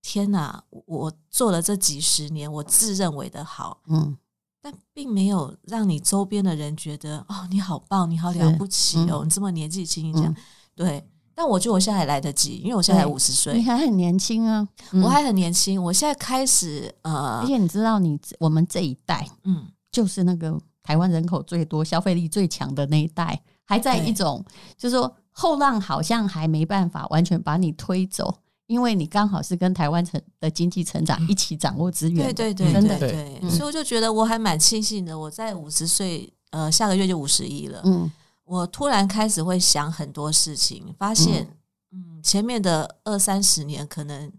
[0.00, 0.62] 天哪！
[0.70, 4.16] 我做了这几十年，我自认为的好，嗯，
[4.60, 10.36] 但并没有让你周边的人觉得哦，你好棒，你好了不起哦，嗯，你这么年纪轻轻，
[10.74, 11.04] 对。
[11.34, 14.68] 但我觉得我现在还来得及，因为我现在才五十岁，你还很年轻啊！
[15.02, 24.44] 我还很年轻，我现在开始呃，而且你知道，你我们这一代，嗯，就是那个台湾人口最多、消费力最强的那一代，还在一种，
[24.76, 32.98] 就是说后浪好像还没办法完全把你推走，因为你刚好是跟台湾成的经济成长一起掌握资源，对对对，真的。
[32.98, 38.10] 对，所以我就觉得我还蛮庆幸的，我在五十岁，呃，下个月就五十一了，嗯。
[38.44, 41.48] 我突然开始会想很多事情，发现，
[41.92, 44.30] 嗯，前面的二三十年可能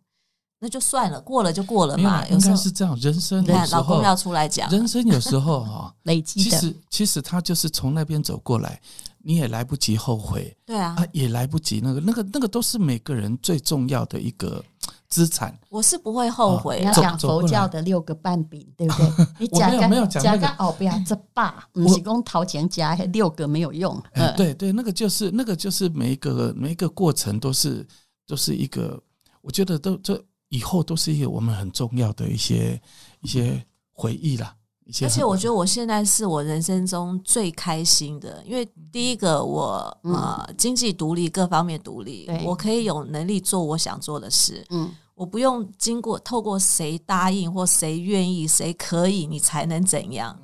[0.59, 2.23] 那就算了，过了就过了嘛。
[2.27, 8.79] 应该是这样，人生老公要出来讲，人生有时候哈 累积的，其实其实他就是从那边走过来，
[9.23, 14.63] 你也来不及后悔，对啊，啊也来不及那个那个那个都是每个人最重要的一个。
[15.07, 16.79] 资产，我是不会后悔。
[16.79, 19.27] 你要讲佛教的六个半饼，对不对？
[19.37, 24.01] 你讲没有讲个哦， 不要这爸，你是讲掏钱加六个没有用。
[24.35, 27.85] 对对，那个就是那个就是每一个每一个过程都是
[28.25, 28.99] 都是一个，
[29.41, 32.81] 我觉得都这以后都是一个我们很重要的一些
[33.21, 34.55] 一些回忆啦。
[35.01, 44.65] 而且我觉得我现在是我人生中最开心的，因为第一个我呃经济独立，各方面独立，我可以有能力做我想做的事。
[44.69, 44.91] 嗯。
[45.15, 50.37] 我不用经过透过谁答应或谁愿意谁可以，你才能怎样？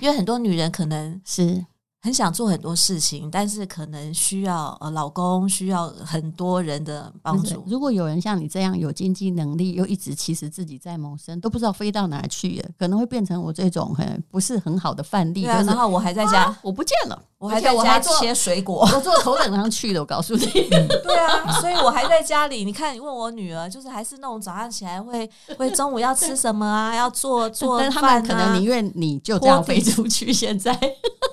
[0.00, 1.64] 因为很多女人可能是
[2.04, 7.64] 很想做很多事情，但是可能需要呃老公需要很多人的帮助。
[7.66, 15.44] 如果有人像你这样有经济能力，又一直其实自己在谋生，都不知道飞到哪去了，可能会变成我这种很不是很好的范例。
[15.44, 20.00] 对啊，然后我还在家，啊、我不见了，我还在家切水果，我坐头等舱去的。
[20.00, 22.66] 我告诉你， 对啊，所以我还在家里。
[22.66, 30.30] 你看，你问我女儿，就是还是那种早上起来会会中午要吃什么啊，要做 做饭、啊、他们可能宁愿你就这样飞出去。
[30.30, 30.78] 现在，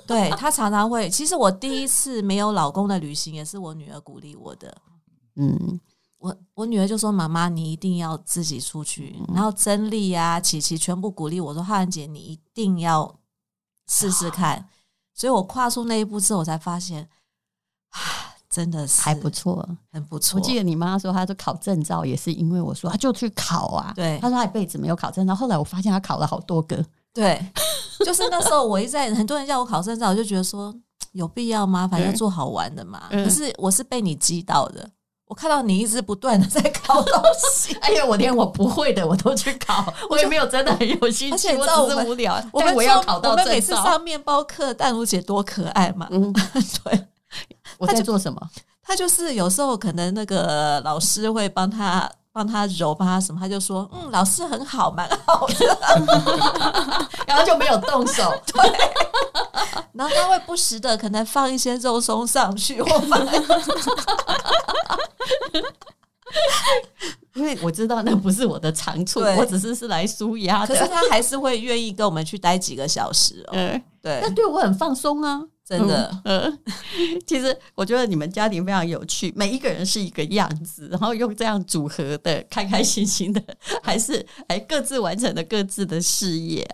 [0.07, 1.35] 对他常常会，其实。
[1.35, 4.75] 我第一次没有老公的旅行，也是我女儿鼓励我的。
[5.37, 5.79] 嗯，
[6.19, 9.15] 我我女儿就说：“妈妈，你一定要自己出去。
[9.19, 13.19] 嗯”然后珍丽啊、琪琪全部鼓励我说：“浩然姐，你一定要
[13.87, 14.57] 试试看。
[14.57, 14.65] 啊”
[15.15, 17.09] 所以，我跨出那一步之后，我才发现，
[17.89, 17.99] 啊，
[18.49, 20.39] 真的是还不错，很不错。
[20.39, 23.93] 我记得你妈说，她说考证照也是因为我说，她就去考啊。
[23.95, 26.85] 对，她说她一辈子没有考证照，后来我发现她考了好多个。
[27.13, 27.39] 对，
[28.05, 30.73] 就是那时候我一在很多人叫我考证照，我就觉得说。
[31.13, 31.85] 有必要吗？
[31.85, 33.01] 反正做好玩的嘛。
[33.09, 34.89] 嗯、可是我是被你激到的，
[35.25, 37.21] 我看到你一直不断的在考东
[37.51, 37.73] 西。
[37.83, 42.41] 哎呀，我连我不会的我都去考，我也没有真的很有兴趣，我只是无聊。
[42.53, 43.31] 我们我要考到。
[43.31, 46.07] 我们每次上面包课，淡如姐多可爱嘛。
[46.11, 46.31] 嗯，
[46.85, 47.07] 对。
[47.77, 48.39] 我在做什么？
[48.81, 52.09] 他就是有时候可能那个老师会帮他。
[52.33, 55.77] 帮他揉，帮他什么，他就说：“嗯，老师很好，蛮好的。”
[57.27, 58.33] 然后就没有动手。
[58.47, 58.71] 对，
[59.93, 63.19] 然后他会不时的可能放一些肉松上去，或放，
[67.33, 70.67] 因为我知道那不是我的长处，我只是是来舒压的。
[70.67, 73.51] 可是他还是会愿意跟我们去待几个小时哦。
[73.53, 75.41] 嗯，对，那对我很放松啊。
[75.77, 76.59] 真的，嗯，
[77.25, 83.41] 其实我觉得你们家庭非常有趣，每一个人是一个样子，然后用这样组合的，开开心心的，
[83.81, 86.67] 还是还各自完成了各自的事业，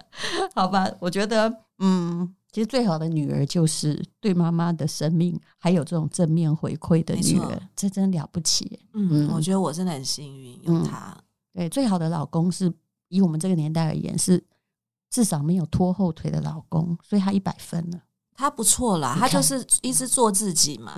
[0.55, 0.89] 好吧？
[0.99, 8.79] 我觉得，嗯，其实最好的女儿就是对妈妈的生命还有这种正面回馈的女儿，这真了不起。
[8.93, 11.15] 嗯，我觉得我真的很幸运有她。
[11.53, 12.73] 对，最好的老公是
[13.09, 14.43] 以我们这个年代而言，是
[15.11, 17.99] 至少没有拖后腿的老公，所以他一百分了。
[18.37, 20.93] 他不错啦，他就是一直做自己嘛，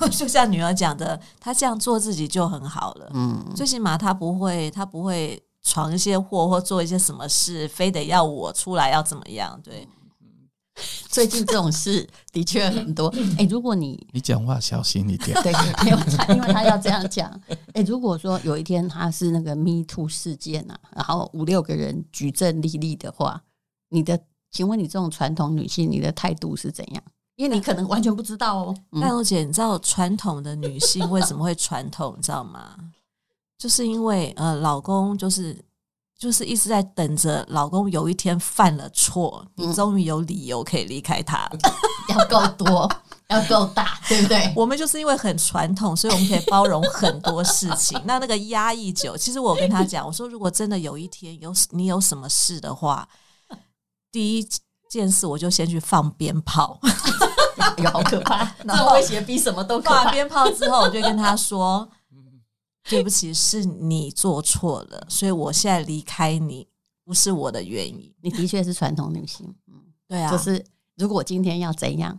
[0.00, 3.08] 就 就像女儿讲的，他这样做自己就很好了。
[3.14, 9.60] 嗯，最起码他不会，他不会闯一些祸或做一些什么事，非得要我出来要怎么样？
[9.62, 9.86] 对，
[11.08, 13.06] 最近这种事的确很多。
[13.38, 15.52] 哎、欸，如果你你讲话小心一点，对，
[15.84, 17.30] 没有他，因为他要这样讲。
[17.48, 23.44] 哎、欸，如果说有一天他是那个 Me Too 事件啊，然后五六个人举证立例的话，
[23.90, 24.18] 你的。
[24.50, 27.02] 请问你这种传统女性，你的态度是怎样？
[27.36, 28.74] 因为你可能完全不知道哦。
[29.00, 32.14] 淡如姐，你知道传统的女性为什么会传统？
[32.16, 32.74] 你知道吗？
[33.56, 35.56] 就是因为呃，老公就是
[36.18, 41.48] 就是一直在等着老公有一天犯了错，你终于有理由可以离开他，
[42.10, 42.90] 要够多，
[43.30, 44.52] 要够大，对不对？
[44.56, 48.00] 我们就是因为很传统，所以我们可以包容很多事情。
[48.04, 53.08] 那那个压抑久，其实我跟他讲，我说如果真的有一天有你有什么事的话。
[54.10, 54.48] 第一
[54.88, 56.80] 件事，我就先去放鞭炮，
[57.92, 58.54] 好可怕！
[58.64, 60.04] 然后威胁比什么都可怕。
[60.04, 61.88] 放鞭炮之后，我就跟他说
[62.88, 66.66] ：“对不起，是你做错了，所以我现在离开你，
[67.04, 69.74] 不是我的原因。”你的确是传统女性，嗯，
[70.08, 70.64] 对啊，就是
[70.96, 72.18] 如果今天要怎样，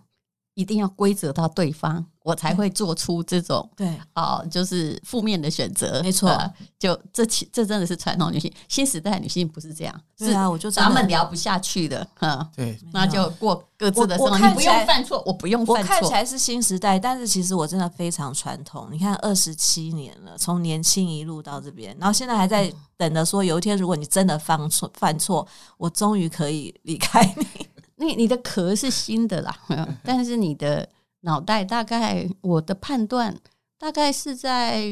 [0.54, 2.06] 一定要归责到对方。
[2.30, 6.00] 我才会做出这种对啊，就是负面的选择。
[6.04, 10.02] 没错，呃，就这其这真的是传统女性，新时代女性不是这样。
[10.20, 14.38] 是啊，我就咱们聊不下去的，哈，对，那就过各自的生活。
[14.38, 15.78] 你不用犯错，我不用犯错。
[15.78, 18.88] 我看起来是新时代，但是其实我真的非常传统。
[18.92, 27.68] 你看，二十七年了，从年轻一路到这边，然后现在还在等着说，有一天如果你真的犯错，犯错，我终于可以离开你。
[27.98, 29.58] 你你的壳是新的啦，
[30.04, 30.88] 但是你的。
[31.22, 33.36] 脑袋大概，我的判断
[33.78, 34.84] 大概是在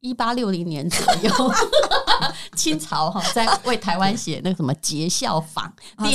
[0.00, 1.30] 一八六零年左右，
[2.56, 5.70] 清朝哈，在为台湾写那个什么节孝坊，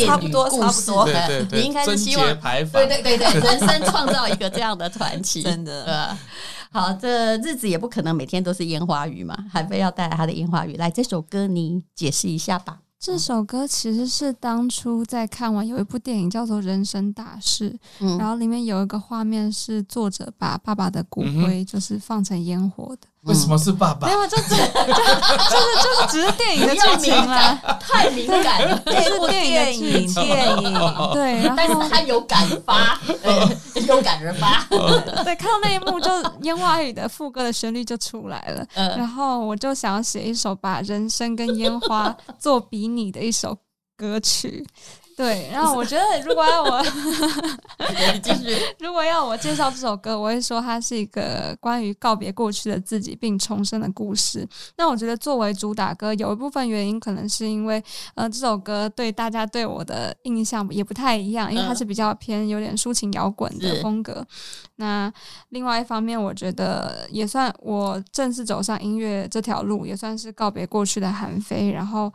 [0.06, 1.06] 差不多，差不多。
[1.06, 2.25] 对对对，你应该是希望
[2.71, 6.17] 对对对对，人生创造一个这样的传奇， 真的。
[6.71, 12.80] 好，这日子也不可能每天都是烟花雨嘛，韩非要带来他的烟花雨，来这首歌你解释一下吧。
[12.99, 23.08] 这首歌其实是当初在看完有一部电影叫做《人生大事》，嗯，然后里面有一个画面是作者把爸爸的骨灰就是放成烟火的。
[23.26, 24.08] 为什么是爸爸？
[24.08, 28.80] 没有，就就就是就是只是电影的剧情啦，太敏感了。
[28.86, 30.74] 这是电影电影
[31.12, 33.00] 对，然后但是他有感而发，
[33.88, 34.64] 有感而发。
[35.24, 36.12] 对，看到那一幕，就
[36.44, 38.66] 烟花雨的副歌的旋律就出来了。
[38.76, 43.58] 然后我就想要写一首把人生跟烟花做比拟的一首
[43.98, 44.64] 歌曲。
[45.15, 46.84] 对，然后我觉得如果要我，
[48.13, 48.54] 你继续。
[48.79, 54.46] 如果要我介绍这首歌，我会说它是一个关于告别过去的自己并重生的故事。
[54.77, 57.81] 那我觉得作为主打歌，有一部分原因可能是因为，
[58.15, 64.25] 呃，这首歌对大家对我的印象也不太一样，因为它是比较偏有点抒情摇滚的风格。
[64.75, 65.12] 那
[65.50, 72.12] 另外一方面，我觉得也算我正式走上音乐这条路，也算是告别过去的韩非，然后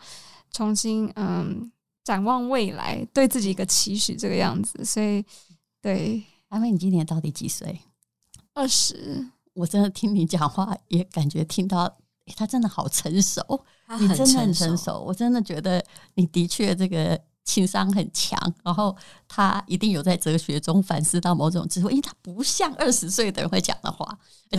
[0.52, 1.72] 重新嗯。
[2.10, 4.84] 展望未来，对自己一个期许，这个样子。
[4.84, 5.24] 所以，
[5.80, 7.80] 对，阿妹，你今年到底几岁？
[8.52, 9.30] 二十。
[9.52, 13.64] 我真的听你讲话，也感觉听到，欸、他真的好成熟，
[14.00, 15.00] 你真的很成熟。
[15.06, 15.80] 我真的觉得
[16.14, 17.16] 你的确这个。
[17.50, 18.96] 情商很强，然后
[19.28, 24.06] 他一定有在哲学中反思到某种智慧，因为他不像二十岁的人会讲的话。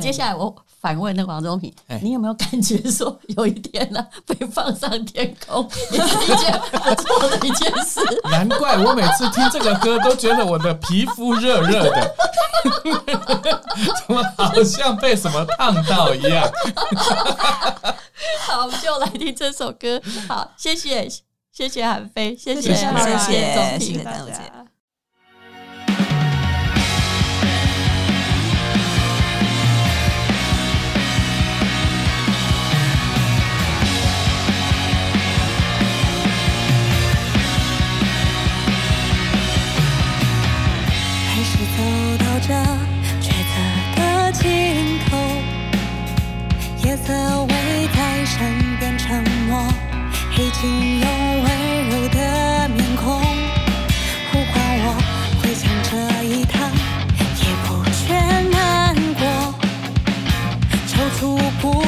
[0.02, 8.00] 接下来我反问那个黄宗平，你有没有感觉说有一天呢被放上天空也是一件不错的一件事？
[8.32, 12.16] 难怪我每次听这个歌都觉得我的皮肤热热的，
[14.08, 16.50] 怎么好像被什么烫到一样？
[18.48, 20.02] 好，我们就来听这首歌。
[20.30, 21.10] 好，谢谢。
[21.62, 22.88] 谢谢韩飞，谢谢谢谢谢
[23.80, 24.42] 谢，大家。
[41.28, 41.80] 还是走
[42.18, 42.50] 到这
[43.22, 43.54] 抉择
[44.02, 44.02] 的
[44.32, 44.42] 尽
[45.06, 45.10] 头，
[46.84, 47.14] 夜色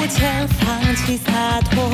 [0.06, 1.89] 放弃洒脱，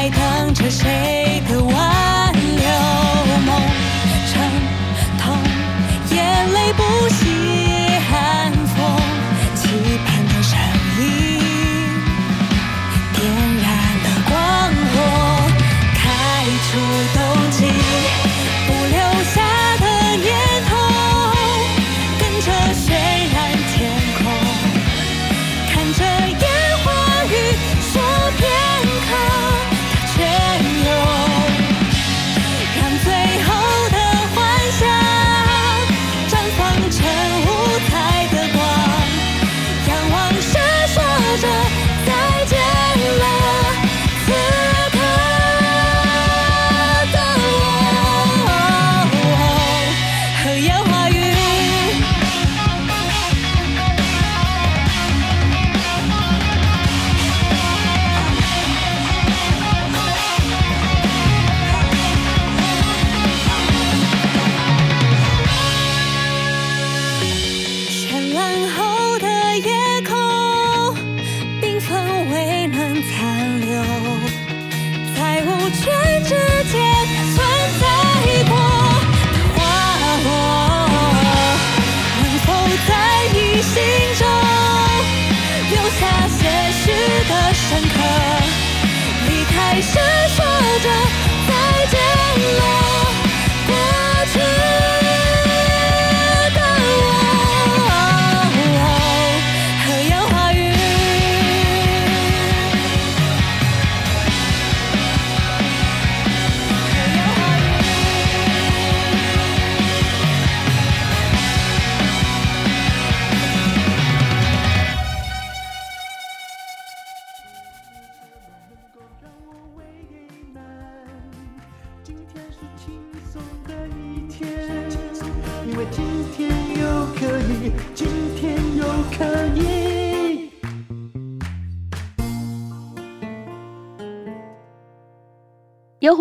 [0.00, 2.64] 还等着谁的挽留？
[3.44, 3.60] 梦
[4.32, 4.40] 成
[5.18, 5.36] 痛，
[6.10, 7.29] 眼泪不息。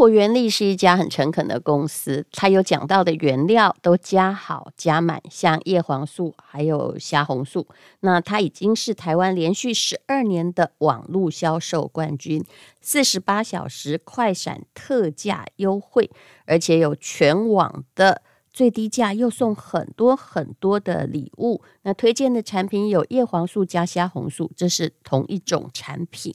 [0.09, 7.67] 原力是一家很诚恳的公司，它有讲到的原料都加好加满，像叶黄素还有虾红素。
[8.01, 12.43] 那它已经是台湾连续十二年的网络销售冠军，
[12.81, 16.09] 四十八小时快闪特价优惠，
[16.45, 18.21] 而且有全网的
[18.59, 21.61] 最低价，又送很多很多的礼物。
[21.83, 26.33] 那推荐的产品有叶黄素加虾红素，这是同一种产品。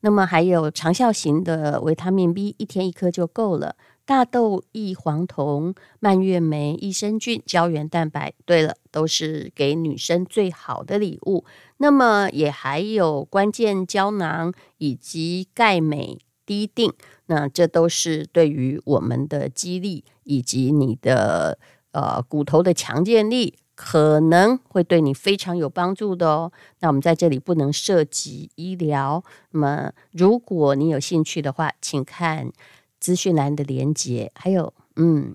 [0.00, 3.76] 那么还有长效型的维他命 B，一天一颗就够了。
[4.06, 11.44] 大豆异黄酮、蔓越莓、益生菌、胶原蛋白，对了，都是给女生最好的礼物。
[11.76, 16.90] 那么也还有关键胶囊以及钙镁滴定，
[17.26, 21.58] 那这都是对于我们的肌力以及你的
[21.92, 23.56] 呃骨头的强健力。
[23.82, 26.52] 可能会对你非常有帮助的哦。
[26.80, 29.24] 那我们在这里不能涉及医疗。
[29.52, 32.52] 那么，如果你有兴趣的话，请看
[32.98, 34.30] 资讯栏的连接。
[34.34, 35.34] 还有，嗯，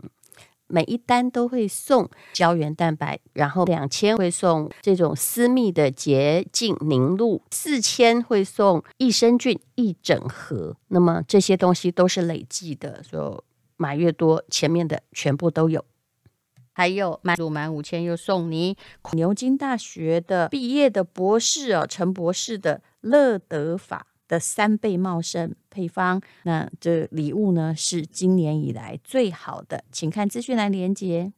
[0.67, 10.75] 每一单都会送胶原蛋白，然后两千会送这种私密的洁净凝露，四千会送益生菌一整盒。
[10.89, 15.84] 那么这些东西都是累计的，所以买越多，前面的全部都有。
[16.73, 18.76] 还有满足满五千又送你
[19.13, 26.21] 牛津大学的毕业的博士哦，陈博士的乐德法的三倍茂盛配方。
[26.43, 31.32] 那这礼物呢是今年以来最好的，请看资讯栏连接。